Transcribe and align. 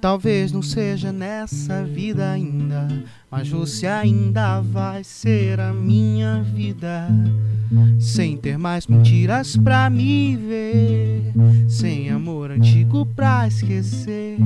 Talvez 0.00 0.50
não 0.50 0.62
seja 0.62 1.12
nessa 1.12 1.84
vida 1.84 2.30
ainda, 2.30 2.88
mas 3.30 3.50
você 3.50 3.86
ainda 3.86 4.62
vai 4.62 5.04
ser 5.04 5.60
a 5.60 5.74
minha 5.74 6.42
vida. 6.42 7.06
Sem 7.98 8.36
ter 8.38 8.56
mais 8.56 8.86
mentiras 8.86 9.58
pra 9.58 9.90
me 9.90 10.36
ver, 10.36 11.34
sem 11.68 12.08
amor 12.08 12.50
antigo 12.50 13.04
pra 13.14 13.46
esquecer, 13.46 14.38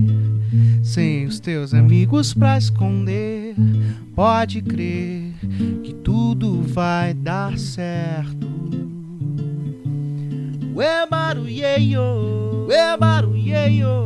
sem 0.82 1.24
os 1.24 1.38
teus 1.38 1.72
amigos 1.72 2.34
pra 2.34 2.58
esconder. 2.58 3.54
Pode 4.12 4.60
crer 4.60 5.34
que 5.84 5.94
tudo 5.94 6.62
vai 6.62 7.14
dar 7.14 7.56
certo. 7.56 8.52
Ué 10.74 11.06
barulheio, 11.06 12.66
ué 12.68 12.96
barulheio. 12.96 14.03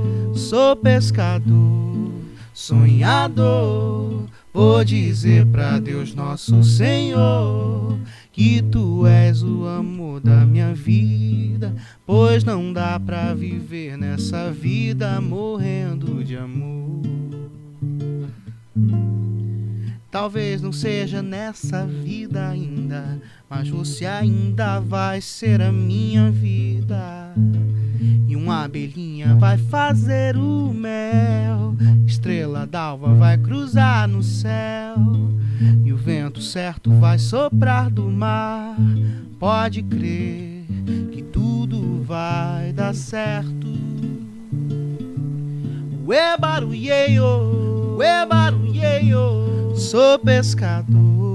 Sou 0.48 0.74
pescador, 0.74 2.10
sonhador. 2.54 4.24
Vou 4.50 4.82
dizer 4.82 5.44
pra 5.44 5.78
Deus 5.78 6.14
nosso 6.14 6.64
Senhor 6.64 7.98
que 8.32 8.62
tu 8.62 9.06
és 9.06 9.42
o 9.42 9.66
amor 9.66 10.20
da 10.20 10.46
minha 10.46 10.72
vida, 10.72 11.76
pois 12.06 12.44
não 12.44 12.72
dá 12.72 12.98
pra 12.98 13.34
viver 13.34 13.98
nessa 13.98 14.50
vida 14.50 15.20
morrendo 15.20 16.24
de 16.24 16.38
amor. 16.38 17.02
Talvez 20.10 20.62
não 20.62 20.72
seja 20.72 21.20
nessa 21.20 21.86
vida 21.86 22.48
ainda, 22.48 23.20
mas 23.50 23.68
você 23.68 24.06
ainda 24.06 24.80
vai 24.80 25.20
ser 25.20 25.60
a 25.60 25.70
minha 25.70 26.30
vida. 26.30 27.17
Abelhinha 28.68 29.34
vai 29.36 29.56
fazer 29.56 30.36
o 30.36 30.74
mel, 30.74 31.74
estrela 32.06 32.66
d'alva 32.66 33.14
vai 33.14 33.38
cruzar 33.38 34.06
no 34.06 34.22
céu, 34.22 34.98
e 35.82 35.90
o 35.90 35.96
vento 35.96 36.42
certo 36.42 36.90
vai 37.00 37.18
soprar 37.18 37.88
do 37.88 38.10
mar. 38.10 38.76
Pode 39.40 39.82
crer 39.82 40.66
que 41.10 41.22
tudo 41.22 42.04
vai 42.04 42.70
dar 42.74 42.94
certo. 42.94 43.66
Ué 46.06 46.36
barulheio, 46.36 47.96
ué 47.96 48.26
barulheio, 48.26 49.74
sou 49.76 50.18
pescador, 50.18 51.27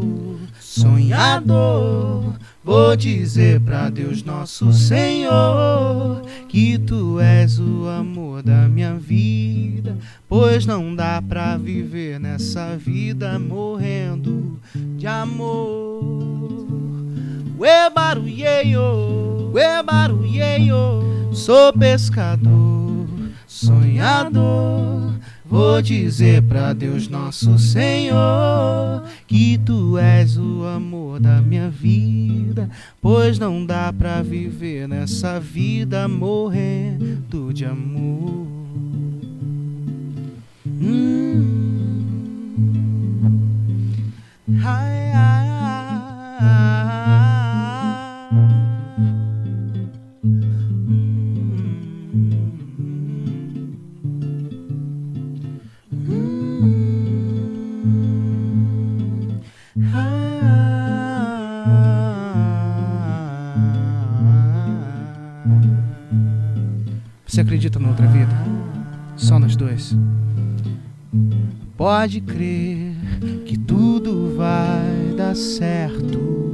sonhador. 0.73 2.33
Vou 2.63 2.95
dizer 2.95 3.59
pra 3.59 3.89
Deus 3.89 4.23
nosso 4.23 4.71
Senhor 4.73 6.23
que 6.47 6.77
tu 6.77 7.19
és 7.19 7.59
o 7.59 7.87
amor 7.87 8.41
da 8.41 8.67
minha 8.67 8.95
vida, 8.95 9.97
pois 10.27 10.65
não 10.65 10.95
dá 10.95 11.21
pra 11.21 11.57
viver 11.57 12.19
nessa 12.19 12.75
vida 12.77 13.37
morrendo 13.37 14.59
de 14.73 15.05
amor. 15.05 16.33
Ué 17.59 17.89
barulheio, 17.89 19.51
ué 19.53 19.83
barulheio, 19.83 21.29
sou 21.33 21.71
pescador, 21.73 23.05
sonhador. 23.45 24.92
Vou 25.53 25.79
dizer 25.83 26.41
pra 26.41 26.73
Deus 26.73 27.07
nosso 27.07 27.59
Senhor 27.59 29.03
que 29.27 29.59
tu 29.59 29.99
és 29.99 30.35
o 30.35 30.65
amor 30.65 31.19
da 31.19 31.43
minha 31.43 31.69
vida, 31.69 32.67
pois 32.99 33.37
não 33.37 33.63
dá 33.63 33.93
pra 33.93 34.23
viver 34.23 34.87
nessa 34.87 35.39
vida 35.39 36.07
morrendo 36.07 37.53
de 37.53 37.65
amor. 37.65 38.47
Hum. 40.65 41.43
Ai, 44.65 45.11
ai. 45.11 45.32
Você 67.33 67.41
acredita 67.41 67.79
na 67.79 67.89
outra 67.89 68.05
vida? 68.05 68.31
Só 69.15 69.39
nós 69.39 69.55
dois. 69.55 69.97
Pode 71.75 72.21
crer 72.21 72.93
que 73.47 73.57
tudo 73.57 74.35
vai 74.37 75.15
dar 75.17 75.35
certo. 75.35 76.52